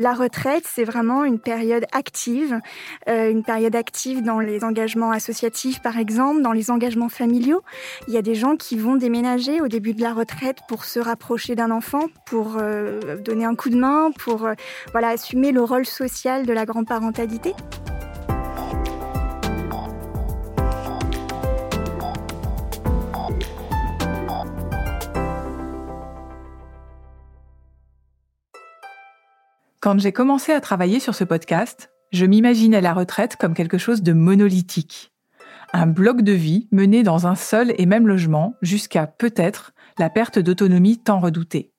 [0.00, 2.60] La retraite, c'est vraiment une période active,
[3.08, 7.64] euh, une période active dans les engagements associatifs, par exemple, dans les engagements familiaux.
[8.06, 11.00] Il y a des gens qui vont déménager au début de la retraite pour se
[11.00, 14.54] rapprocher d'un enfant, pour euh, donner un coup de main, pour euh,
[14.94, 17.54] assumer le rôle social de la grand-parentalité.
[29.80, 34.02] Quand j'ai commencé à travailler sur ce podcast, je m'imaginais la retraite comme quelque chose
[34.02, 35.12] de monolithique.
[35.72, 40.40] Un bloc de vie mené dans un seul et même logement jusqu'à, peut-être, la perte
[40.40, 41.72] d'autonomie tant redoutée.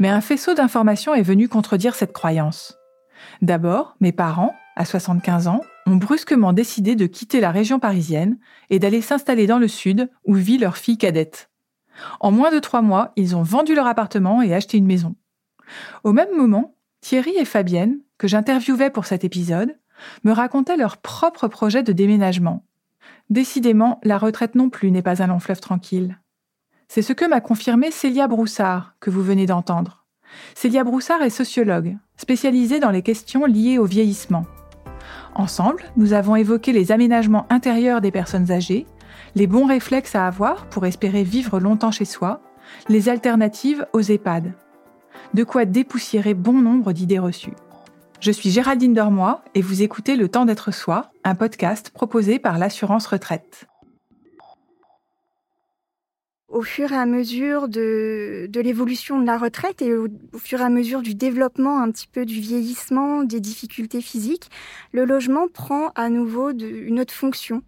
[0.00, 2.76] Mais un faisceau d'informations est venu contredire cette croyance.
[3.42, 8.38] D'abord, mes parents, à 75 ans, ont brusquement décidé de quitter la région parisienne
[8.70, 11.48] et d'aller s'installer dans le sud où vit leur fille cadette.
[12.18, 15.14] En moins de trois mois, ils ont vendu leur appartement et acheté une maison.
[16.02, 16.73] Au même moment,
[17.04, 19.76] Thierry et Fabienne, que j'interviewais pour cet épisode,
[20.24, 22.64] me racontaient leur propre projet de déménagement.
[23.28, 26.18] Décidément, la retraite non plus n'est pas un long fleuve tranquille.
[26.88, 30.06] C'est ce que m'a confirmé Célia Broussard, que vous venez d'entendre.
[30.54, 34.46] Célia Broussard est sociologue, spécialisée dans les questions liées au vieillissement.
[35.34, 38.86] Ensemble, nous avons évoqué les aménagements intérieurs des personnes âgées,
[39.34, 42.40] les bons réflexes à avoir pour espérer vivre longtemps chez soi,
[42.88, 44.54] les alternatives aux EHPAD
[45.34, 47.54] de quoi dépoussiérer bon nombre d'idées reçues.
[48.20, 52.58] Je suis Géraldine Dormois et vous écoutez Le Temps d'être soi, un podcast proposé par
[52.58, 53.66] l'assurance retraite
[56.54, 60.06] au fur et à mesure de, l'évolution de la retraite et au,
[60.38, 64.50] fur et à mesure du développement un petit peu du vieillissement, des difficultés physiques,
[64.92, 67.62] le logement prend à nouveau une autre fonction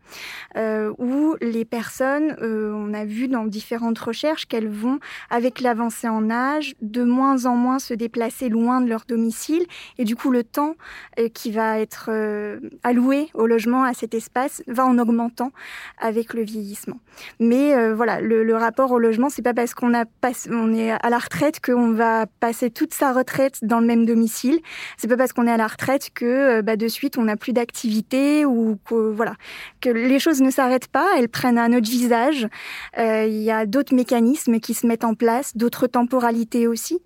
[0.57, 6.09] euh, où les personnes, euh, on a vu dans différentes recherches qu'elles vont, avec l'avancée
[6.09, 9.67] en âge, de moins en moins se déplacer loin de leur domicile
[9.98, 10.77] et du coup le temps
[11.19, 12.11] euh, qui va être
[12.84, 15.51] alloué au logement, à cet espace, va en augmentant
[15.98, 17.01] avec le vieillissement.
[17.41, 21.92] Mais voilà, le rapport au logement, c'est pas parce qu'on est à la retraite qu'on
[21.92, 24.61] va passer toute sa retraite dans le même domicile.
[24.97, 27.37] C'est pas parce qu'on est à la retraite que euh, bah, de suite on n'a
[27.37, 29.35] plus d'activité ou que voilà
[29.81, 32.47] que les choses ne s'arrêtent pas, elles prennent un autre visage.
[32.98, 37.01] Euh, il y a d'autres mécanismes qui se mettent en place, d'autres temporalités aussi.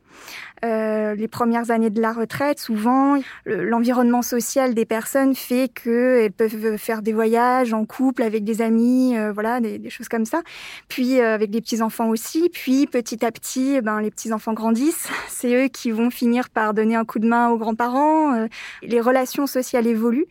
[0.64, 6.76] Euh, les premières années de la retraite, souvent, l'environnement social des personnes fait qu'elles peuvent
[6.76, 10.42] faire des voyages en couple avec des amis, euh, voilà, des, choses comme ça.
[10.88, 12.50] Puis euh, avec des petits enfants aussi.
[12.50, 15.08] Puis petit à petit, eh ben les petits enfants grandissent.
[15.28, 18.46] C'est eux qui vont finir par donner un coup de main aux grands-parents.
[18.82, 20.26] les relations sociales évoluent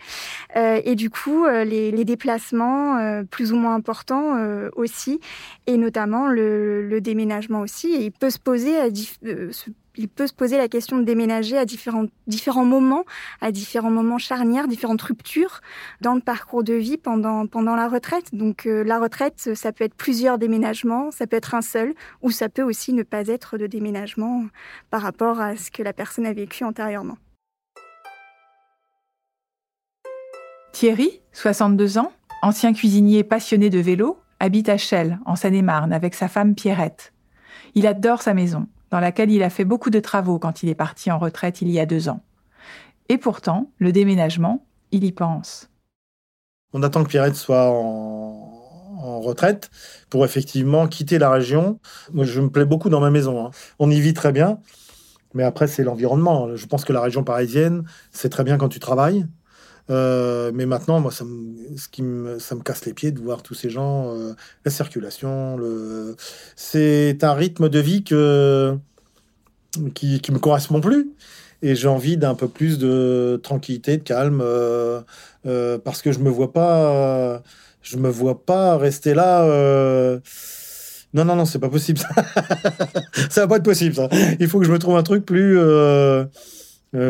[0.55, 4.37] et du coup, les, les déplacements plus ou moins importants
[4.75, 5.19] aussi,
[5.67, 7.93] et notamment le, le, déménagement aussi.
[7.93, 8.89] Et il peut se poser à
[9.99, 13.03] il peut se poser la question de déménager à différents, différents moments,
[13.41, 15.59] à différents moments charnières, différentes ruptures
[15.99, 18.33] dans le parcours de vie pendant, pendant la retraite.
[18.33, 22.31] Donc euh, la retraite, ça peut être plusieurs déménagements, ça peut être un seul, ou
[22.31, 24.45] ça peut aussi ne pas être de déménagement
[24.89, 27.17] par rapport à ce que la personne a vécu antérieurement.
[30.71, 36.29] Thierry, 62 ans, ancien cuisinier passionné de vélo, habite à Chelles, en Seine-et-Marne, avec sa
[36.29, 37.11] femme Pierrette.
[37.75, 40.75] Il adore sa maison dans laquelle il a fait beaucoup de travaux quand il est
[40.75, 42.21] parti en retraite il y a deux ans.
[43.09, 45.69] Et pourtant, le déménagement, il y pense.
[46.73, 48.45] On attend que Pierrette soit en,
[49.21, 49.71] retraite
[50.09, 51.79] pour effectivement quitter la région.
[52.13, 53.45] Moi, je me plais beaucoup dans ma maison.
[53.45, 53.51] Hein.
[53.79, 54.59] On y vit très bien.
[55.33, 56.55] Mais après, c'est l'environnement.
[56.55, 59.25] Je pense que la région parisienne, c'est très bien quand tu travailles.
[59.89, 63.19] Euh, mais maintenant, moi, ça me, ce qui me, ça me casse les pieds de
[63.19, 64.33] voir tous ces gens, euh,
[64.65, 65.57] la circulation.
[66.55, 68.77] C'est un rythme de vie que,
[69.93, 71.11] qui, qui me correspond plus.
[71.61, 75.01] Et j'ai envie d'un peu plus de tranquillité, de calme, euh,
[75.83, 77.43] parce que je me vois pas,
[77.81, 79.43] je me vois pas rester là.
[81.13, 81.99] Non, non, non, c'est pas possible.
[81.99, 82.09] Ça.
[83.29, 83.95] ça va pas être possible.
[84.39, 85.59] Il faut que je me trouve un truc plus,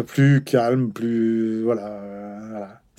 [0.08, 2.29] plus calme, plus voilà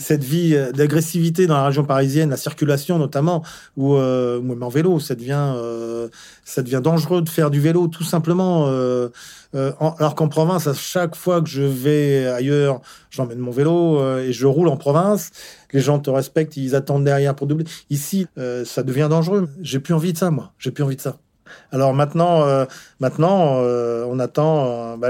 [0.01, 3.45] cette vie euh, d'agressivité dans la région parisienne, la circulation notamment,
[3.77, 6.09] ou euh, même en vélo, ça devient, euh,
[6.45, 8.67] ça devient dangereux de faire du vélo tout simplement.
[8.69, 9.09] Euh,
[9.55, 14.33] euh alors qu'en province, à chaque fois que je vais ailleurs, j'emmène mon vélo et
[14.33, 15.31] je roule en province.
[15.73, 17.67] Les gens te respectent, ils attendent derrière pour doubler.
[17.91, 18.27] Ici,
[18.65, 19.49] ça devient dangereux.
[19.61, 20.53] J'ai plus envie de ça, moi.
[20.59, 21.17] J'ai plus envie de ça.
[21.73, 22.65] Alors maintenant, euh,
[22.99, 25.09] maintenant, euh, on attend euh, bah,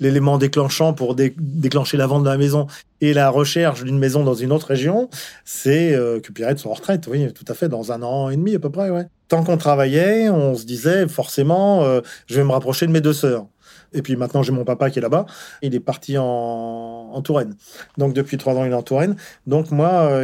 [0.00, 2.66] l'élément déclenchant pour déclencher la vente de la maison
[3.00, 5.10] et la recherche d'une maison dans une autre région,
[5.44, 7.08] c'est que Pierrette soit en retraite.
[7.08, 8.88] Oui, tout à fait, dans un an et demi à peu près.
[9.26, 11.84] Tant qu'on travaillait, on se disait forcément,
[12.28, 13.46] je vais me rapprocher de mes deux sœurs.
[13.92, 15.26] Et puis maintenant, j'ai mon papa qui est là-bas.
[15.62, 17.56] Il est parti en, Touraine.
[17.98, 19.16] Donc depuis trois ans, il est en Touraine.
[19.48, 20.22] Donc moi,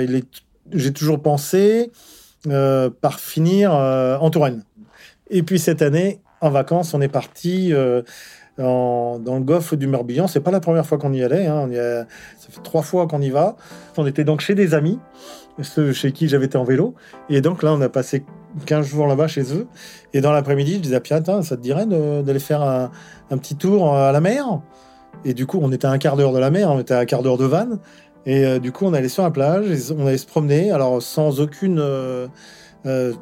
[0.72, 1.90] j'ai toujours pensé
[2.44, 4.62] par finir en Touraine.
[5.30, 8.02] Et puis cette année, en vacances, on est parti euh,
[8.56, 10.26] dans le golfe du Morbihan.
[10.26, 11.46] C'est pas la première fois qu'on y allait.
[11.46, 11.68] hein.
[12.38, 13.56] Ça fait trois fois qu'on y va.
[13.96, 14.98] On était donc chez des amis,
[15.62, 16.94] ceux chez qui j'avais été en vélo.
[17.28, 18.24] Et donc là, on a passé
[18.66, 19.66] 15 jours là-bas chez eux.
[20.12, 22.90] Et dans l'après-midi, je disais à Pierre, ça te dirait d'aller faire un,
[23.38, 24.60] petit tour à la mer?
[25.24, 27.00] Et du coup, on était à un quart d'heure de la mer, on était à
[27.00, 27.78] un quart d'heure de vanne.
[28.26, 29.66] Et euh, du coup, on allait sur la plage,
[29.96, 31.78] on allait se promener, alors sans aucune.
[31.80, 32.28] euh,
[32.88, 33.12] euh,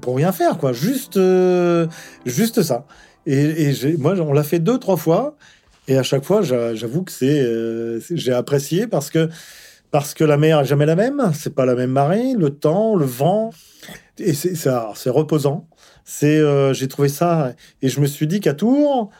[0.00, 0.72] pour rien faire, quoi.
[0.72, 1.86] Juste, euh,
[2.26, 2.86] juste ça.
[3.26, 5.36] Et, et moi, on l'a fait deux, trois fois.
[5.88, 9.28] Et à chaque fois, j'a- j'avoue que c'est, euh, c'est- j'ai apprécié parce que,
[9.90, 11.30] parce que la mer est jamais la même.
[11.34, 13.50] C'est pas la même marée, le temps, le vent.
[14.18, 15.66] Et c'est, ça, c'est reposant.
[16.04, 16.40] C'est,
[16.74, 17.52] j'ai trouvé ça.
[17.80, 19.10] Et je me suis dit qu'à Tours,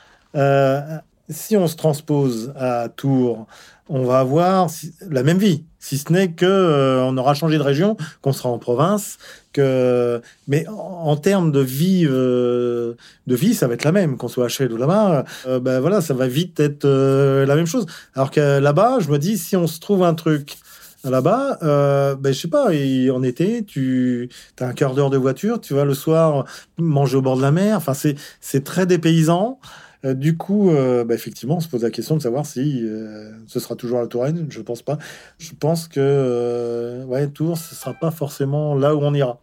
[1.29, 3.47] si on se transpose à Tours,
[3.89, 4.69] on va avoir
[5.09, 5.65] la même vie.
[5.79, 9.19] Si ce n'est que euh, on aura changé de région, qu'on sera en province,
[9.53, 12.95] que mais en, termes de vie, euh,
[13.27, 15.25] de vie, ça va être la même, qu'on soit à Chelles ou là-bas.
[15.47, 17.87] euh, ben voilà, ça va vite être la même chose.
[18.15, 20.57] Alors que là-bas, je me dis, si on se trouve un truc
[21.11, 24.29] là-bas, euh, ben je sais pas, et en été, tu
[24.61, 26.45] as un quart d'heure de voiture, tu vas le soir
[26.79, 27.77] manger au bord de la mer.
[27.77, 29.59] Enfin, c'est très dépaysant.
[30.05, 33.33] Euh, du coup, euh, bah, effectivement, on se pose la question de savoir si euh,
[33.47, 34.47] ce sera toujours la Touraine.
[34.51, 34.99] Je pense pas.
[35.39, 39.41] Je pense que ouais, Tours, ce sera pas forcément là où on ira.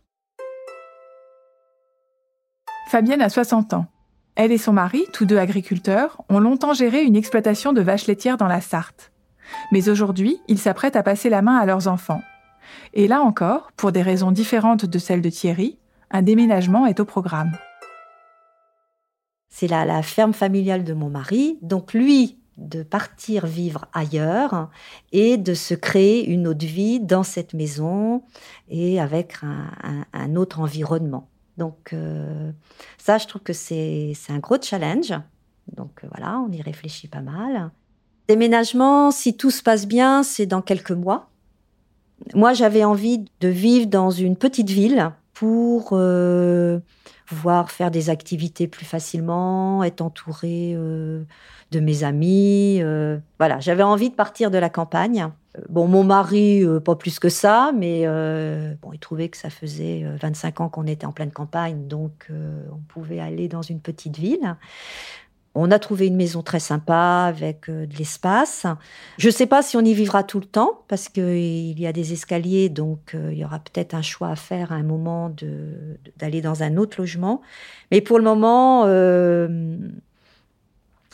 [2.90, 3.86] Fabienne a 60 ans.
[4.36, 8.38] Elle et son mari, tous deux agriculteurs, ont longtemps géré une exploitation de vaches laitières
[8.38, 9.12] dans la Sarthe.
[9.72, 12.22] Mais aujourd'hui, ils s'apprêtent à passer la main à leurs enfants.
[12.94, 15.78] Et là encore, pour des raisons différentes de celles de Thierry,
[16.12, 17.52] un déménagement est au programme.
[19.50, 21.58] C'est la, ferme familiale de mon mari.
[21.62, 24.70] Donc lui, de partir vivre ailleurs
[25.12, 28.24] et de se créer une autre vie dans cette maison
[28.70, 31.28] et avec un, autre environnement.
[31.58, 32.52] Donc euh,
[32.98, 35.14] ça, je trouve que c'est c'est un gros challenge.
[35.76, 37.72] Donc euh, voilà, on y réfléchit pas mal.
[38.28, 41.30] Déménagement, si tout se passe bien, c'est dans quelques mois.
[42.36, 46.82] Moi, j'avais envie de vivre dans une petite ville pour euh,
[47.26, 51.24] pouvoir faire des activités plus facilement, être entourée euh,
[51.72, 52.80] de mes amis.
[52.82, 55.22] euh, voilà, j'avais envie de partir de la campagne.
[55.58, 58.06] Euh, Bon, mon mari, pas plus que ça, mais
[58.82, 62.30] bon, il trouvait que ça faisait euh, 25 ans qu'on était en pleine campagne, donc
[62.30, 64.58] on pouvait aller dans une petite ville.
[65.56, 68.66] On a trouvé une maison très sympa avec euh, de l'espace.
[69.18, 71.92] Je ne sais pas si on y vivra tout le temps parce qu'il y a
[71.92, 75.34] des escaliers, donc euh, il y aura peut-être un choix à faire à un moment
[76.18, 77.42] d'aller dans un autre logement.
[77.92, 79.78] Mais pour le moment, euh,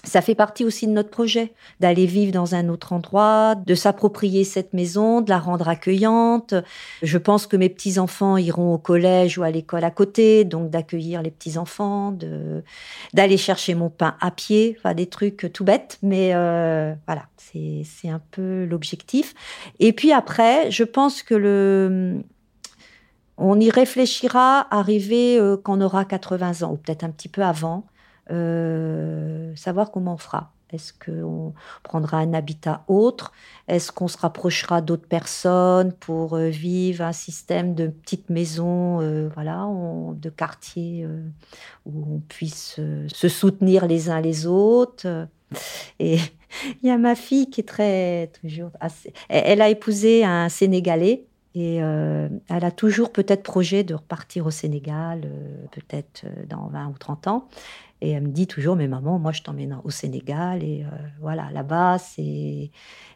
[0.06, 4.44] ça fait partie aussi de notre projet, d'aller vivre dans un autre endroit, de s'approprier
[4.44, 6.54] cette maison, de la rendre accueillante.
[7.02, 11.22] Je pense que mes petits-enfants iront au collège ou à l'école à côté, donc d'accueillir
[11.22, 12.18] les petits-enfants,
[13.14, 17.82] d'aller chercher mon pain à pied, enfin des trucs tout bêtes, mais euh, voilà, c'est,
[17.84, 19.34] c'est un peu l'objectif.
[19.80, 22.22] Et puis après, je pense que le,
[23.38, 27.44] on y réfléchira arrivé euh, quand on aura 80 ans, ou peut-être un petit peu
[27.44, 27.86] avant,
[28.32, 30.52] euh, savoir comment on fera.
[30.72, 33.32] Est-ce qu'on prendra un habitat autre?
[33.68, 39.30] Est-ce qu'on se rapprochera d'autres personnes pour euh, vivre un système de petites maisons, euh,
[39.36, 39.70] voilà,
[40.16, 41.08] de quartiers
[41.86, 45.28] où on puisse se soutenir les uns les autres?
[46.00, 46.18] Et
[46.84, 48.72] il y a ma fille qui est très toujours.
[49.30, 55.30] Elle, a épousé un Sénégalais et elle a toujours peut-être projet de repartir au Sénégal,
[55.72, 57.48] peut-être dans 20 ou 30 ans.
[58.02, 60.64] Et elle me dit toujours, mais maman, moi je t'emmène au Sénégal.
[60.64, 62.72] Et euh, voilà, là-bas, c'est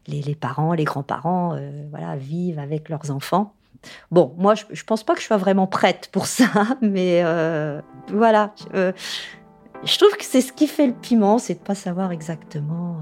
[0.08, 3.54] les, parents, les grands-parents, euh, voilà, vivent avec leurs enfants.
[4.12, 6.48] Bon, moi, je, je pense pas que je sois vraiment prête pour ça,
[6.82, 7.82] mais euh,
[8.12, 8.54] voilà.
[8.74, 12.98] je- trouve que c'est ce qui fait le piment, c'est de pas savoir exactement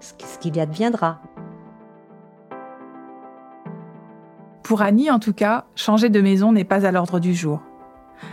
[0.00, 1.20] ce ce qu'il y adviendra.
[4.62, 7.60] Pour Annie, en tout cas, changer de maison n'est pas à l'ordre du jour.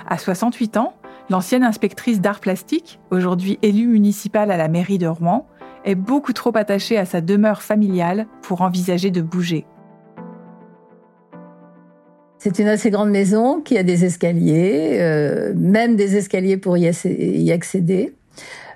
[0.08, 0.94] À 68 ans,
[1.30, 5.48] l'ancienne inspectrice d'art plastique, aujourd'hui élue municipale à la mairie de Rouen,
[5.86, 9.66] est beaucoup trop attachée à sa demeure familiale pour envisager de bouger.
[12.40, 16.84] C'est une assez grande maison qui a des escaliers, euh, même des escaliers pour y,
[16.84, 18.14] ac- y accéder.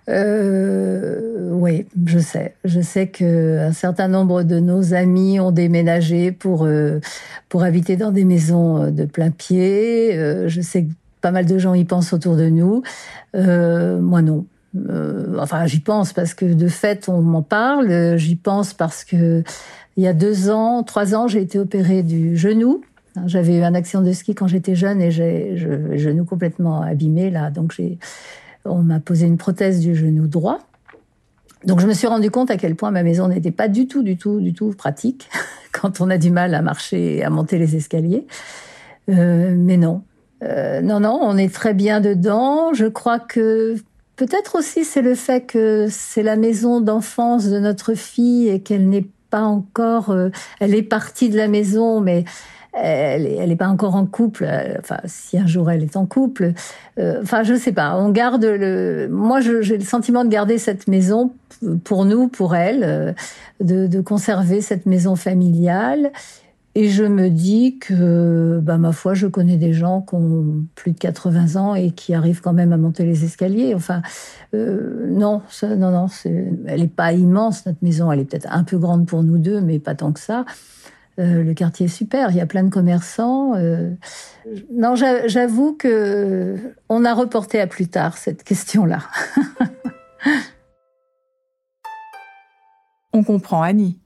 [0.10, 2.56] Euh, oui, je sais.
[2.66, 7.00] Je sais que un certain nombre de nos amis ont déménagé pour euh,
[7.54, 10.14] habiter dans des maisons de plein pied.
[10.48, 10.92] Je sais que
[11.22, 12.84] pas mal de gens y pensent autour de nous.
[13.36, 14.46] Euh, moi non.
[15.40, 18.18] enfin, j'y pense parce que de fait, on m'en parle.
[18.18, 19.44] J'y pense parce que
[19.98, 22.82] il y a deux ans, trois ans, j'ai été opérée du genou.
[23.26, 27.30] J'avais eu un accident de ski quand j'étais jeune et j'ai le genou complètement abîmé
[27.30, 27.76] là, donc
[28.64, 30.60] on m'a posé une prothèse du genou droit.
[31.66, 34.02] Donc je me suis rendu compte à quel point ma maison n'était pas du tout,
[34.02, 35.30] du tout, du tout pratique
[35.72, 38.26] quand on a du mal à marcher et à monter les escaliers.
[39.10, 40.04] Euh, mais non,
[40.44, 42.74] euh, non, non, on est très bien dedans.
[42.74, 43.76] Je crois que
[44.16, 48.90] peut-être aussi c'est le fait que c'est la maison d'enfance de notre fille et qu'elle
[48.90, 50.30] n'est pas encore, euh,
[50.60, 52.26] elle est partie de la maison, mais
[52.74, 54.46] elle n'est pas encore en couple.
[54.48, 56.54] Euh, enfin, si un jour elle est en couple,
[57.00, 57.96] euh, enfin, je sais pas.
[57.98, 59.08] On garde le.
[59.10, 61.34] Moi, j'ai le sentiment de garder cette maison
[61.84, 63.14] pour nous, pour elle, euh,
[63.60, 66.12] de, de conserver cette maison familiale.
[66.74, 70.94] Et je me dis que, bah, ma foi, je connais des gens qui ont plus
[70.94, 73.76] de 80 ans et qui arrivent quand même à monter les escaliers.
[73.76, 74.02] Enfin,
[74.54, 78.10] euh, non, non, non, elle n'est pas immense, notre maison.
[78.12, 80.46] Elle est peut-être un peu grande pour nous deux, mais pas tant que ça.
[81.20, 83.54] Euh, le quartier est super, il y a plein de commerçants.
[83.56, 83.92] Euh.
[84.72, 86.56] Non, j'avoue que
[86.88, 89.00] on a reporté à plus tard cette question-là.
[93.14, 94.00] on comprend Annie.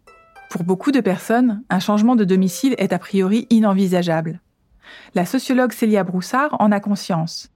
[0.50, 4.42] Pour beaucoup de personnes, un changement de domicile est a priori inenvisageable.
[5.14, 7.52] La sociologue Célia Broussard en a conscience.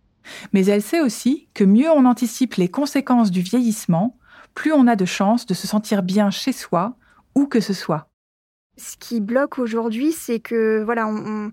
[0.53, 4.17] Mais elle sait aussi que mieux on anticipe les conséquences du vieillissement,
[4.53, 6.97] plus on a de chances de se sentir bien chez soi,
[7.35, 8.08] où que ce soit
[8.79, 11.51] ce qui bloque aujourd'hui, c'est que voilà, on,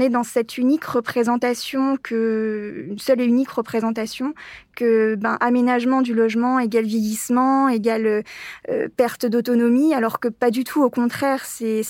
[0.00, 4.34] est dans cette unique représentation que une seule et unique représentation
[4.74, 8.24] que ben, aménagement du logement égale vieillissement égale
[8.70, 10.82] euh, perte d'autonomie, alors que pas du tout.
[10.82, 11.82] Au contraire, c'est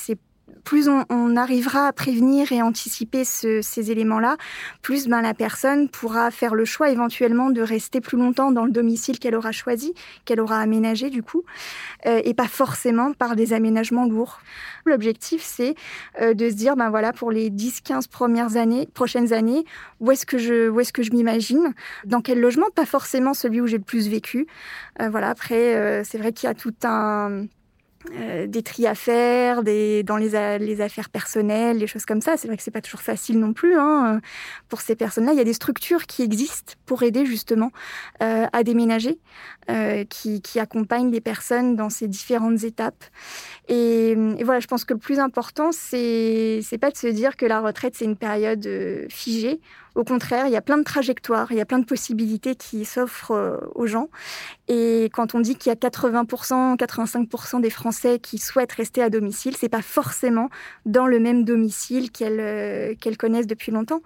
[0.64, 4.36] plus on, arrivera à prévenir et anticiper ces éléments-là,
[4.82, 8.70] plus ben, la personne pourra faire le choix éventuellement de rester plus longtemps dans le
[8.70, 9.94] domicile qu'elle aura choisi,
[10.24, 11.42] qu'elle aura aménagé du coup,
[12.06, 14.40] euh, et pas forcément par des aménagements lourds.
[14.84, 15.74] L'objectif, c'est
[16.20, 19.64] euh, de se dire, ben voilà, pour les 10-15 premières années, prochaines années,
[20.00, 23.60] où est-ce que je, où est-ce que je m'imagine, dans quel logement, pas forcément celui
[23.60, 24.46] où j'ai le plus vécu.
[25.00, 27.46] Euh, voilà, après, c'est vrai qu'il y a tout un
[28.14, 32.36] euh, des tri à faire, des, dans les, les, affaires personnelles, les choses comme ça.
[32.36, 34.20] C'est vrai que c'est pas toujours facile non plus hein,
[34.68, 35.32] pour ces personnes-là.
[35.32, 37.70] Il y a des structures qui existent pour aider justement
[38.22, 39.18] euh, à déménager,
[39.70, 43.04] euh, qui, qui, accompagnent les personnes dans ces différentes étapes.
[43.68, 47.46] Et, voilà, je pense que le plus important, c'est c'est pas de se dire que
[47.46, 49.60] la retraite c'est une période euh, figée.
[49.94, 52.84] Au contraire, il y a plein de trajectoires, il y a plein de possibilités qui
[52.84, 54.08] s'offrent euh, aux gens.
[54.68, 59.10] Et quand on dit qu'il y a 80%, 85% des Français qui souhaitent rester à
[59.10, 60.48] domicile, c'est pas forcément
[60.86, 64.02] dans le même domicile qu'elles euh, connaissent depuis longtemps.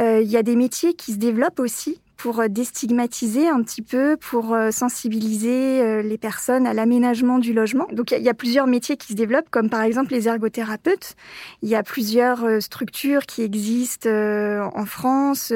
[0.00, 3.82] Euh, il y a des métiers qui se développent aussi pour euh, déstigmatiser un petit
[3.82, 7.88] peu, pour euh, sensibiliser euh, les personnes à l'aménagement du logement.
[7.90, 11.16] Donc il y, a plusieurs métiers qui se développent, comme par exemple les ergothérapeutes.
[11.62, 15.52] Il y a plusieurs structures qui existent en France,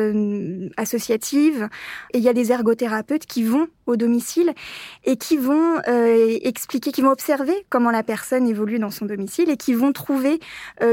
[0.77, 1.69] associatives,
[2.13, 4.53] et il y a des ergothérapeutes qui vont au domicile
[5.05, 5.81] et qui vont
[6.43, 10.41] expliquer, qui vont observer comment la personne évolue dans son domicile et qui vont trouver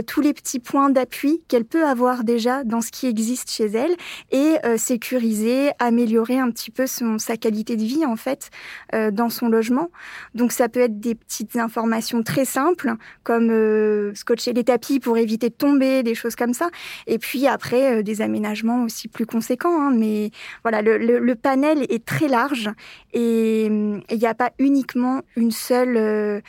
[0.06, 3.96] tous les petits points d'appui qu'elle peut avoir déjà dans ce qui existe chez elle
[4.32, 8.50] et sécuriser améliorer un petit peu son, sa qualité de vie en fait
[8.94, 9.90] euh, dans son logement.
[10.36, 12.94] Donc ça peut être des petites informations très simples
[13.24, 16.70] comme euh, scotcher les tapis pour éviter de tomber, des choses comme ça.
[17.08, 19.82] Et puis après euh, des aménagements aussi plus conséquents.
[19.82, 19.94] Hein.
[19.96, 20.32] mais
[20.64, 22.70] voilà, le, le, panel est très large
[23.12, 26.42] et il n'y a pas uniquement une seule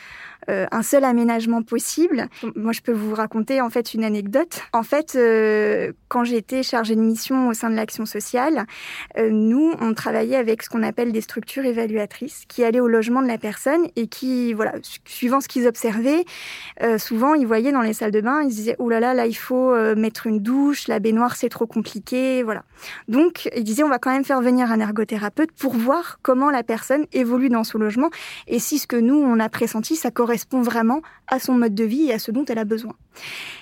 [0.48, 2.28] euh, un seul aménagement possible.
[2.54, 4.60] Moi, je peux vous raconter en fait une anecdote.
[4.72, 8.66] En fait, euh, quand j'étais chargée de mission au sein de l'action sociale,
[9.18, 13.22] euh, nous, on travaillait avec ce qu'on appelle des structures évaluatrices qui allaient au logement
[13.22, 14.74] de la personne et qui, voilà,
[15.04, 16.24] suivant ce qu'ils observaient,
[16.98, 19.34] souvent ils voyaient dans les salles de bain, ils disaient oh là là, là il
[19.34, 22.64] faut mettre une douche, la baignoire c'est trop compliqué, voilà.
[23.08, 26.62] Donc ils disaient on va quand même faire venir un ergothérapeute pour voir comment la
[26.62, 28.10] personne évolue dans son logement
[28.46, 31.76] et si ce que nous on a pressenti ça correspond correspond vraiment à son mode
[31.76, 32.94] de vie et à ce dont elle a besoin.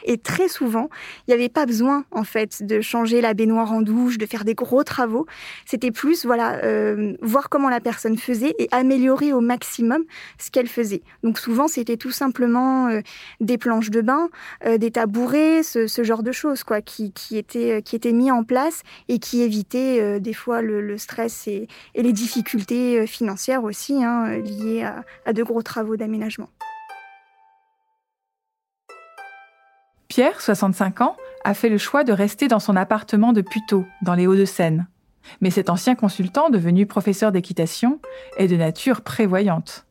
[0.05, 0.88] Et très souvent,
[1.21, 4.47] il n'y avait pas besoin en fait de changer la baignoire en douche, de faire
[4.47, 5.26] des gros travaux.
[5.67, 10.02] C'était plus voilà euh, voir comment la personne faisait et améliorer au maximum
[10.38, 11.02] ce qu'elle faisait.
[11.23, 13.02] Donc souvent, c'était tout simplement euh,
[13.41, 14.31] des planches de bain,
[14.64, 18.81] euh, des tabourets, ce, genre de choses quoi, qui, étaient qui étaient mis en place
[19.09, 24.88] et qui évitaient des fois le, stress et, les difficultés financières aussi hein, liées
[25.26, 26.49] à de gros travaux d'aménagement.
[30.12, 34.14] Pierre, 65 ans, a fait le choix de rester dans son appartement de Puteaux, dans
[34.14, 34.87] les Hauts-de-Seine.
[35.40, 37.99] Mais cet ancien consultant, devenu professeur d'équitation,
[38.37, 39.87] est de nature prévoyante.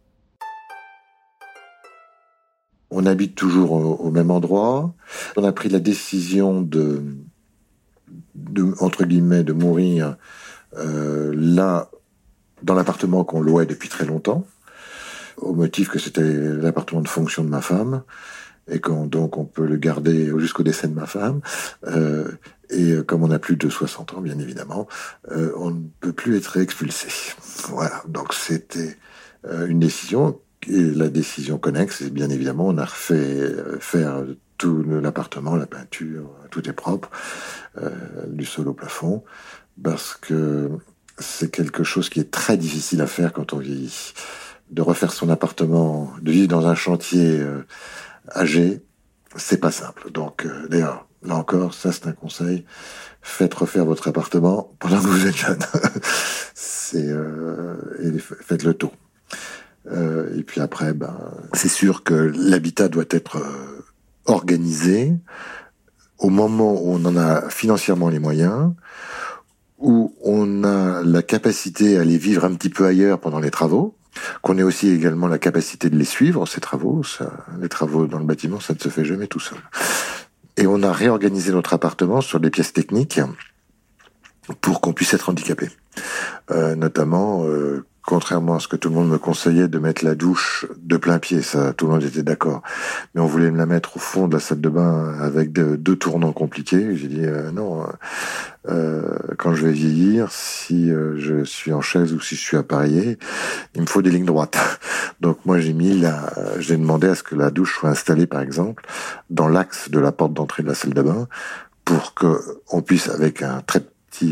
[2.91, 4.93] On habite toujours au, même endroit.
[5.37, 7.01] On a pris la décision de,
[9.55, 10.17] mourir
[10.77, 11.89] euh, là,
[12.61, 14.45] dans l'appartement qu'on louait depuis très longtemps,
[15.37, 18.03] au motif que c'était l'appartement de fonction de ma femme
[18.69, 21.41] et donc on peut le garder jusqu'au décès de ma femme.
[21.87, 22.31] Euh,
[22.69, 24.87] et comme on a plus de 60 ans, bien évidemment,
[25.31, 27.07] euh, on ne peut plus être expulsé.
[27.67, 28.97] Voilà, donc c'était
[29.45, 30.39] euh, une décision.
[30.67, 34.23] Et la décision connexe, bien évidemment, on a refait euh, faire
[34.57, 37.09] tout l'appartement, la peinture, tout est propre,
[37.81, 37.89] euh,
[38.27, 39.23] du sol au plafond,
[39.81, 40.69] parce que
[41.17, 44.13] c'est quelque chose qui est très difficile à faire quand on vieillit.
[44.69, 47.65] De refaire son appartement, de vivre dans un chantier euh,
[48.33, 48.83] âgé,
[49.35, 50.11] c'est pas simple.
[50.11, 52.65] Donc, euh, d'ailleurs, là encore, ça c'est un conseil.
[53.21, 55.59] Faites refaire votre appartement pendant que vous êtes jeune.
[56.53, 58.93] c'est euh, et faites le tour.
[59.87, 61.15] Euh, et puis après, ben,
[61.53, 63.85] c'est sûr que l'habitat doit être euh,
[64.25, 65.13] organisé
[66.19, 68.73] au moment où on en a financièrement les moyens,
[69.79, 73.95] où on a la capacité à aller vivre un petit peu ailleurs pendant les travaux,
[74.41, 77.01] qu'on ait aussi également la capacité de les suivre, ces travaux.
[77.59, 79.59] Les travaux dans le bâtiment, ça ne se fait jamais tout seul.
[80.57, 83.19] Et on a réorganisé notre appartement sur des pièces techniques
[84.59, 85.69] pour qu'on puisse être handicapé.
[86.51, 90.15] Euh, notamment euh, contrairement à ce que tout le monde me conseillait de mettre la
[90.15, 92.61] douche de plein pied, ça, tout le monde était d'accord.
[93.13, 95.95] Mais on voulait me la mettre au fond de la salle de bain avec deux
[95.95, 96.95] tournants compliqués.
[96.95, 97.85] J'ai dit euh, non.
[98.69, 102.57] Euh, quand je vais vieillir, si euh, je suis en chaise ou si je suis
[102.57, 103.17] appareillé,
[103.73, 104.57] il me faut des lignes droites.
[105.21, 108.41] Donc moi j'ai mis la, j'ai demandé à ce que la douche soit installée par
[108.41, 108.85] exemple
[109.29, 111.27] dans l'axe de la porte d'entrée de la salle de bain
[111.85, 112.39] pour que
[112.71, 113.61] on puisse avec un
[114.11, 114.25] très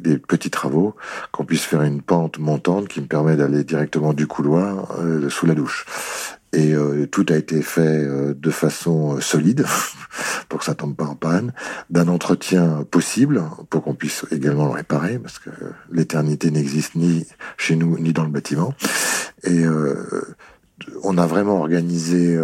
[0.00, 0.94] des petits travaux,
[1.32, 5.46] qu'on puisse faire une pente montante qui me permet d'aller directement du couloir euh, sous
[5.46, 5.86] la douche.
[6.52, 9.64] Et euh, tout a été fait euh, de façon solide
[10.48, 11.52] pour que ça tombe pas en panne,
[11.90, 15.50] d'un entretien possible pour qu'on puisse également le réparer parce que
[15.92, 18.74] l'éternité n'existe ni chez nous ni dans le bâtiment.
[19.44, 19.64] Et
[21.02, 22.38] on a vraiment organisé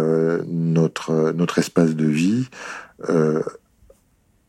[0.47, 2.49] notre notre espace de vie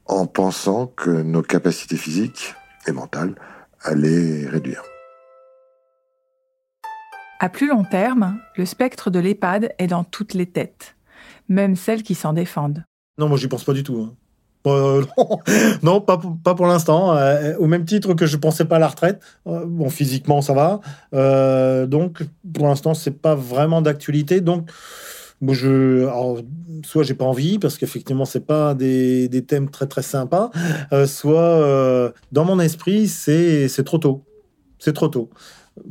[0.08, 2.54] en pensant que nos capacités physiques
[2.86, 3.34] et mentales
[3.82, 4.82] allaient réduire.
[7.40, 10.96] À plus long terme, le spectre de l'EHPAD est dans toutes les têtes,
[11.48, 12.84] même celles qui s'en défendent.
[13.18, 14.08] Non, moi j'y pense pas du tout.
[14.08, 14.14] Hein.
[14.66, 15.04] Euh,
[15.82, 17.16] non, pas, pas pour l'instant.
[17.16, 19.22] Euh, au même titre que je pensais pas à la retraite.
[19.46, 21.86] Euh, bon, physiquement ça va.
[21.86, 24.40] donc pour l'instant c'est pas vraiment d'actualité.
[24.40, 24.70] Donc
[25.40, 26.38] moi, je, alors,
[26.84, 30.50] soit j'ai pas envie parce qu'effectivement c'est pas des, des, thèmes très très sympas,
[30.92, 34.24] euh, soit euh, dans mon esprit c'est trop tôt,
[34.78, 35.30] c'est trop tôt.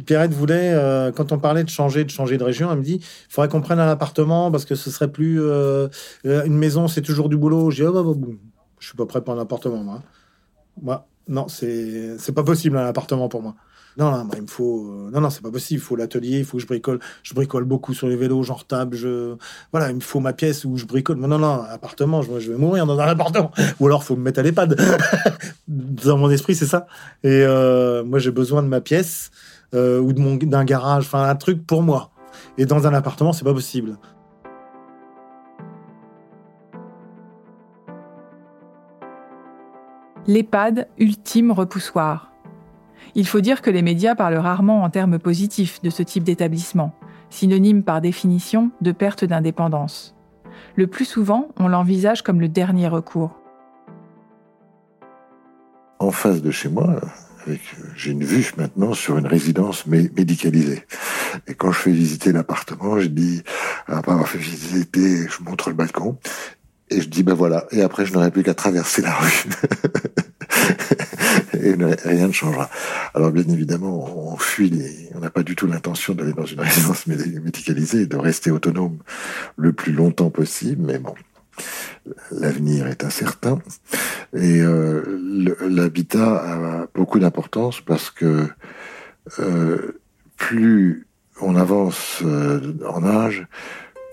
[0.05, 2.95] Pierrette voulait, euh, quand on parlait de changer, de changer de région, elle me dit,
[2.95, 5.39] il faudrait qu'on prenne un appartement parce que ce serait plus
[6.25, 7.71] une maison, c'est toujours du boulot.
[7.71, 8.27] J'ai, oh, bah, bah,
[8.79, 10.03] je suis pas prêt pour un appartement, moi.
[10.81, 13.55] Moi, non, c'est pas possible un appartement pour moi.
[13.97, 14.91] Non, non, il me faut.
[14.91, 15.79] Euh, non, non, c'est pas possible.
[15.79, 16.99] Il faut l'atelier, il faut que je bricole.
[17.23, 18.95] Je bricole beaucoup sur les vélos, j'en retable.
[18.95, 19.35] Je...
[19.71, 21.17] Voilà, il me faut ma pièce où je bricole.
[21.17, 23.51] Non, non, non, appartement, je, vais mourir dans un appartement.
[23.79, 24.79] Ou alors, il faut me mettre à l'EHPAD.
[25.67, 26.85] dans mon esprit, c'est ça.
[27.23, 29.31] Et euh, moi, j'ai besoin de ma pièce
[29.73, 32.11] euh, ou d'un garage, enfin, un truc pour moi.
[32.59, 33.97] Et dans un appartement, c'est pas possible.
[40.27, 42.31] L'EHPAD, ultime repoussoir.
[43.17, 46.93] Il faut dire que les médias parlent rarement en termes positifs de ce type d'établissement,
[47.31, 50.15] synonyme par définition de perte d'indépendance.
[50.75, 53.39] Le plus souvent, on l'envisage comme le dernier recours.
[55.97, 57.01] En face de chez moi,
[57.95, 60.83] j'ai une vue maintenant sur une résidence médicalisée.
[61.47, 63.41] Et quand je fais visiter l'appartement, je dis,
[63.87, 66.19] après avoir fait visiter, je montre le balcon,
[66.91, 69.45] et je dis, ben voilà, et après je n'aurai plus qu'à traverser la rue.
[71.53, 72.69] et rien ne changera.
[73.13, 77.07] Alors bien évidemment, on fuit, on n'a pas du tout l'intention d'aller dans une résidence
[77.07, 78.97] médicalisée et de rester autonome
[79.55, 81.13] le plus longtemps possible, mais bon,
[82.31, 83.59] l'avenir est incertain.
[84.33, 85.03] Et euh,
[85.67, 88.47] l'habitat a beaucoup d'importance parce que
[89.39, 89.99] euh,
[90.37, 91.07] plus
[91.41, 93.47] on avance euh, en âge,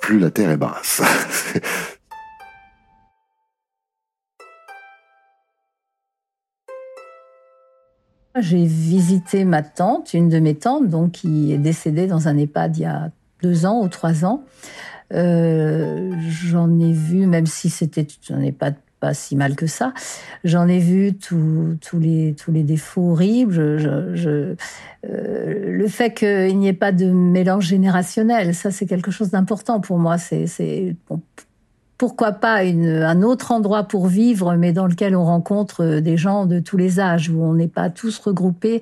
[0.01, 1.03] plus la terre est basse.
[8.39, 12.77] J'ai visité ma tante, une de mes tantes, donc qui est décédée dans un EHPAD
[12.77, 13.11] il y a
[13.43, 14.43] deux ans ou trois ans.
[15.13, 19.93] Euh, j'en ai vu, même si c'était un EHPAD pas si mal que ça.
[20.45, 23.53] J'en ai vu tous les, tous les défauts horribles.
[23.53, 24.57] Je,
[25.05, 29.81] euh, le fait qu'il n'y ait pas de mélange générationnel, ça c'est quelque chose d'important
[29.81, 30.17] pour moi.
[30.17, 30.97] C'est
[31.97, 36.59] pourquoi pas un autre endroit pour vivre, mais dans lequel on rencontre des gens de
[36.59, 38.81] tous les âges, où on n'est pas tous regroupés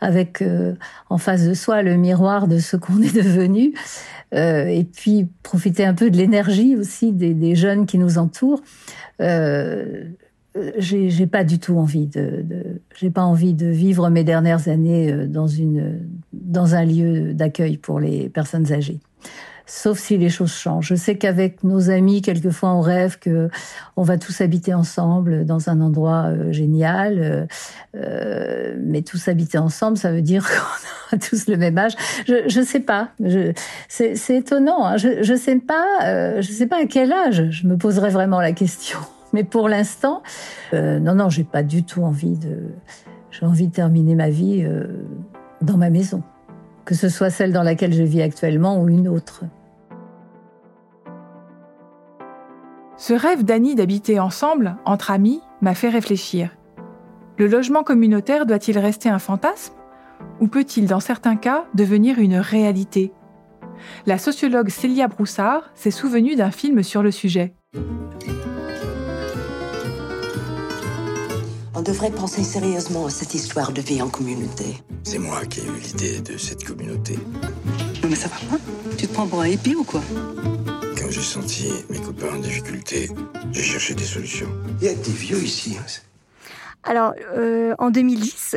[0.00, 0.74] avec euh,
[1.08, 3.74] en face de soi le miroir de ce qu'on est devenu.
[4.34, 8.62] Euh, et puis profiter un peu de l'énergie aussi des, jeunes qui nous entourent.
[9.20, 10.04] Euh,
[10.76, 15.12] j'ai pas du tout envie de, de j'ai pas envie de vivre mes dernières années
[15.12, 16.00] euh, dans une
[16.32, 18.98] dans un lieu d'accueil pour les personnes âgées
[19.70, 20.88] sauf si les choses changent.
[20.88, 23.48] Je sais qu'avec nos amis, quelquefois, on rêve que
[23.96, 27.18] on va tous habiter ensemble dans un endroit euh, génial.
[27.18, 27.46] Euh,
[27.94, 30.48] euh mais tous habiter ensemble, ça veut dire
[31.10, 31.92] qu'on a tous le même âge.
[32.26, 33.10] Je ne sais pas.
[33.88, 34.84] C'est étonnant.
[34.84, 34.96] Hein.
[34.96, 35.86] Je ne sais pas.
[36.04, 37.50] Euh, je sais pas à quel âge.
[37.50, 38.98] Je me poserai vraiment la question.
[39.32, 40.24] Mais pour l'instant,
[40.72, 42.58] non, non, j'ai pas du tout envie de.
[43.30, 44.66] J'ai envie de terminer ma vie
[45.60, 46.24] dans ma maison,
[46.84, 49.44] que ce soit celle dans laquelle je vis actuellement ou une autre.
[53.00, 56.50] Ce rêve d'Annie d'habiter ensemble, entre amis, m'a fait réfléchir.
[57.38, 59.72] Le logement communautaire doit-il rester un fantasme?
[60.38, 63.14] Ou peut-il, dans certains cas, devenir une réalité?
[64.04, 67.54] La sociologue Célia Broussard s'est souvenue d'un film sur le sujet.
[71.74, 74.76] On devrait penser sérieusement à cette histoire de vie en communauté.
[75.04, 77.18] C'est moi qui ai eu l'idée de cette communauté.
[78.02, 78.62] Non mais ça va pas
[78.98, 80.02] Tu te prends pour un hippie ou quoi?
[81.10, 83.10] Quand j'ai senti mes copains en difficulté,
[83.50, 84.48] j'ai cherché des solutions.
[84.80, 85.76] Il y a des vieux ici.
[85.76, 85.84] Hein.
[86.84, 88.54] Alors, euh, en 2010,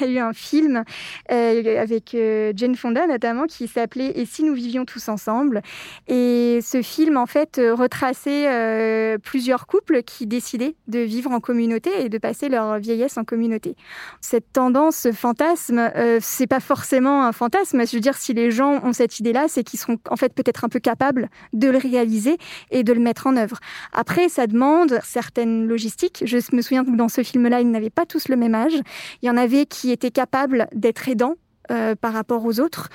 [0.00, 0.84] il y a eu un film
[1.30, 5.62] euh, avec euh, Jane Fonda notamment qui s'appelait Et si nous vivions tous ensemble
[6.08, 12.08] Et ce film, en fait, retraçait plusieurs couples qui décidaient de vivre en communauté et
[12.08, 13.76] de passer leur vieillesse en communauté.
[14.20, 17.86] Cette tendance, ce fantasme, c'est pas forcément un fantasme.
[17.86, 20.64] Je veux dire, si les gens ont cette idée-là, c'est qu'ils seront en fait peut-être
[20.64, 22.36] un peu capables de le réaliser
[22.70, 23.58] et de le mettre en œuvre.
[23.92, 26.22] Après, ça demande certaines logistiques.
[26.26, 28.74] Je me souviens que dans ce film-là, ils n'avaient pas tous le même âge.
[29.22, 31.36] Il y en avait qui étaient capables d'être aidants
[31.70, 32.90] euh, par rapport aux autres.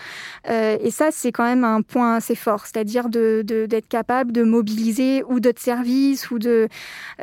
[0.47, 4.43] Euh, et ça, c'est quand même un point assez fort, c'est-à-dire de, d'être capable de
[4.43, 6.67] mobiliser ou d'autres services, ou de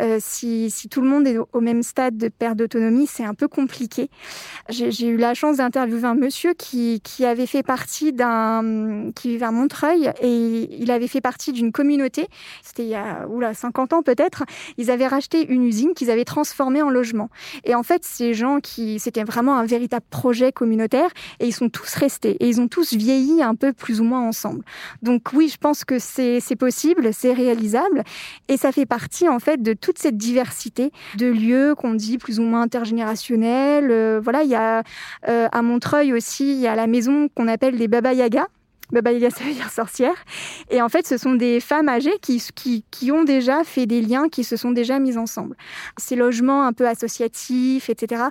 [0.00, 3.34] euh, si, si, tout le monde est au même stade de perte d'autonomie, c'est un
[3.34, 4.10] peu compliqué.
[4.68, 9.46] J'ai, eu la chance d'interviewer un monsieur qui, qui avait fait partie d'un qui vivait
[9.46, 12.26] à Montreuil et il avait fait partie d'une communauté.
[12.62, 14.44] C'était il y a oula, 50 ans peut-être.
[14.78, 17.30] Ils avaient racheté une usine qu'ils avaient transformée en logement.
[17.64, 21.68] Et en fait, ces gens qui c'était vraiment un véritable projet communautaire et ils sont
[21.68, 24.62] tous restés et ils ont tous vieilli un peu plus ou moins ensemble.
[25.02, 28.04] Donc oui, je pense que c'est possible, c'est réalisable
[28.48, 32.40] et ça fait partie en fait de toute cette diversité de lieux qu'on dit plus
[32.40, 33.90] ou moins intergénérationnels.
[33.90, 34.82] Euh, voilà, il y a
[35.28, 38.46] euh, à Montreuil aussi, il y a la maison qu'on appelle les Baba Yaga.
[38.92, 40.14] Baba Yaga, ça veut dire sorcière.
[40.70, 44.00] Et en fait, ce sont des femmes âgées qui, qui, qui, ont déjà fait des
[44.00, 45.56] liens, qui se sont déjà mises ensemble.
[45.96, 48.24] Ces logements un peu associatifs, etc.,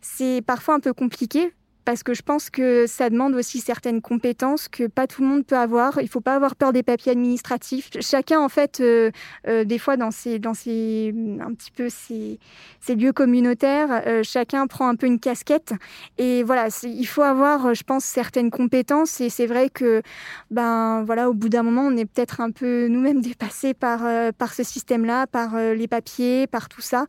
[0.00, 1.52] c'est parfois un peu compliqué
[1.84, 5.44] parce que je pense que ça demande aussi certaines compétences que pas tout le monde
[5.44, 6.00] peut avoir.
[6.00, 7.90] Il faut pas avoir peur des papiers administratifs.
[8.00, 9.10] Chacun, en fait, euh,
[9.48, 12.38] euh, des fois dans ces, dans ces, un petit peu ces,
[12.80, 15.74] ces lieux communautaires, euh, chacun prend un peu une casquette.
[16.18, 19.20] Et voilà, il faut avoir, je pense, certaines compétences.
[19.20, 20.02] Et c'est vrai que,
[20.50, 24.00] ben voilà, au bout d'un moment, on est peut-être un peu nous-mêmes dépassés par
[24.38, 27.06] par ce système-là, par les papiers, par tout ça.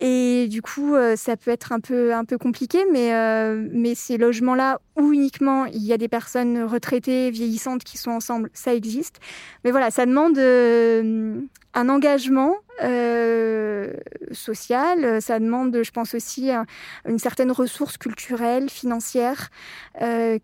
[0.00, 3.96] Et du coup, euh, ça peut être un peu, un peu compliqué, mais, euh, mais
[3.96, 8.74] ces logements-là où uniquement il y a des personnes retraitées, vieillissantes qui sont ensemble, ça
[8.74, 9.18] existe.
[9.64, 11.40] Mais voilà, ça demande euh,
[11.74, 12.54] un engagement
[14.30, 16.52] social, ça demande, je pense aussi,
[17.08, 19.50] une certaine ressource culturelle, financière,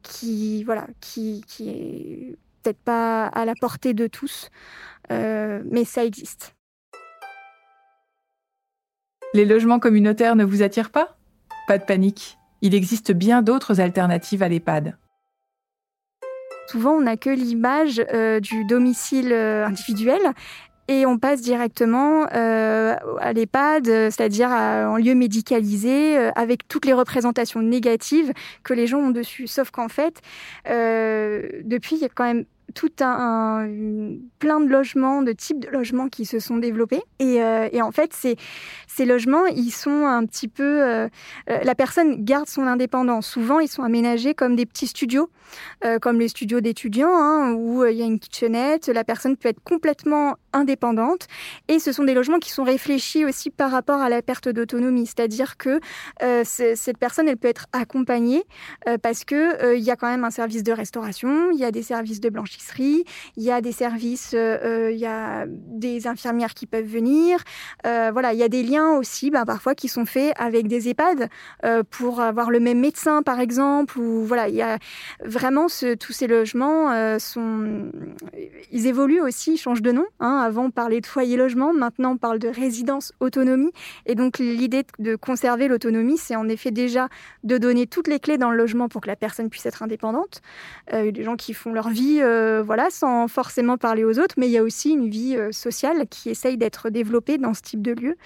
[0.03, 4.51] qui, voilà, qui, qui est peut-être pas à la portée de tous,
[5.11, 6.57] mais ça existe.
[9.35, 11.17] Les logements communautaires ne vous attirent pas?
[11.67, 12.39] Pas de panique.
[12.63, 14.97] Il existe bien d'autres alternatives à l'EHPAD.
[16.69, 20.21] Souvent, on n'a que l'image euh, du domicile euh, individuel
[20.87, 27.61] et on passe directement euh, à l'EHPAD, c'est-à-dire en lieu médicalisé, avec toutes les représentations
[27.61, 29.47] négatives que les gens ont dessus.
[29.47, 30.21] Sauf qu'en fait,
[30.67, 33.67] depuis, il y a quand même tout un,
[34.39, 37.03] plein de logements, de types de logements qui se sont développés.
[37.19, 37.37] Et,
[37.73, 41.09] et en fait, ces, logements, ils sont un petit peu...
[41.47, 43.27] la personne garde son indépendance.
[43.27, 45.31] Souvent, ils sont aménagés comme des petits studios,
[46.01, 48.89] comme les studios d'étudiants, hein, où il y a une kitchenette.
[48.89, 51.27] La personne peut être complètement indépendante.
[51.69, 55.07] Et ce sont des logements qui sont réfléchis aussi par rapport à la perte d'autonomie.
[55.07, 55.81] C'est-à-dire que
[56.45, 58.45] cette personne, elle peut être accompagnée
[59.03, 61.83] parce que il y a quand même un service de restauration, il y a des
[61.83, 62.29] services de
[62.79, 63.05] il
[63.43, 67.39] y a des services, euh, euh, il y a des infirmières qui peuvent venir.
[67.87, 70.89] Euh, voilà, il y a des liens aussi, bah, parfois, qui sont faits avec des
[70.89, 71.29] EHPAD
[71.91, 73.99] pour avoir le même médecin, par exemple.
[73.99, 74.79] Ou voilà, il y a
[75.25, 76.91] vraiment tous ces logements
[78.71, 80.07] ils évoluent aussi, ils changent de nom.
[80.21, 80.43] Hein.
[80.45, 83.73] Avant, on parlait de foyer logement, maintenant, on parle de résidence autonomie.
[84.07, 87.09] Et donc, l'idée de conserver l'autonomie, c'est en effet déjà
[87.45, 90.43] de donner toutes les clés dans le logement pour que la personne puisse être indépendante.
[90.93, 92.21] Il y a des gens qui font leur vie
[92.63, 96.07] voilà, sans forcément parler aux autres, mais il y a aussi une vie euh, sociale
[96.09, 98.17] qui essaye d'être développée dans ce type de lieu,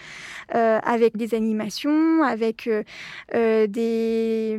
[0.50, 2.68] avec des animations, avec
[3.32, 4.58] des,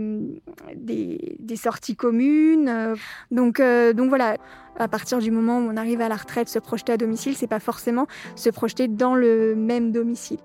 [0.75, 2.95] des, sorties communes.
[3.31, 4.37] donc, donc voilà,
[4.77, 7.47] à partir du moment où on arrive à la retraite, se projeter à domicile, c'est
[7.47, 10.39] pas forcément se projeter dans le même domicile.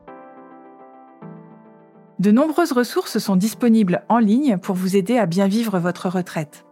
[2.19, 6.64] De nombreuses ressources sont disponibles en ligne pour vous aider à bien vivre votre retraite.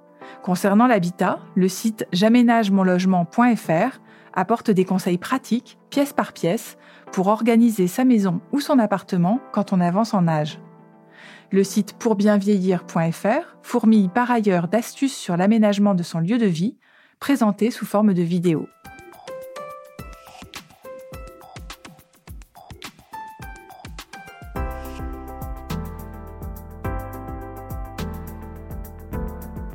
[0.42, 4.00] Concernant l'habitat, le site j'aménagemonlogement.fr
[4.34, 6.76] apporte des conseils pratiques, pièce par pièce,
[7.12, 10.58] pour organiser sa maison ou son appartement quand on avance en âge.
[11.50, 16.78] Le site pourbienvieillir.fr fourmille par ailleurs d'astuces sur l'aménagement de son lieu de vie,
[17.20, 18.66] présentées sous forme de vidéos.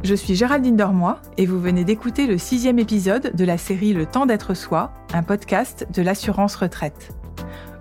[0.08, 4.06] Je suis Géraldine Dormois et vous venez d'écouter le sixième épisode de la série Le
[4.06, 7.14] temps d'être soi, un podcast de l'assurance retraite.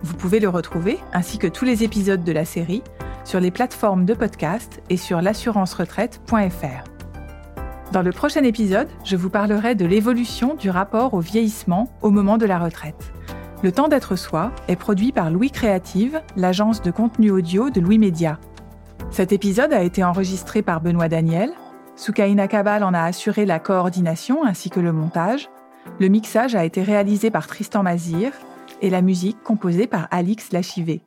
[0.02, 2.82] Vous pouvez le retrouver, ainsi que tous les épisodes de la série,
[3.22, 6.90] sur les plateformes de podcast et sur l'assurance-retraite.fr.
[7.92, 12.38] Dans le prochain épisode, je vous parlerai de l'évolution du rapport au vieillissement au moment
[12.38, 13.12] de la retraite.
[13.62, 17.98] Le temps d'être soi est produit par Louis Créative, l'agence de contenu audio de Louis
[17.98, 18.40] Média.
[19.12, 21.52] Cet épisode a été enregistré par Benoît Daniel,
[21.96, 25.48] Soukaina Kabal en a assuré la coordination ainsi que le montage.
[25.98, 28.32] Le mixage a été réalisé par Tristan Mazir
[28.82, 31.00] et la musique composée par Alix Lachivé.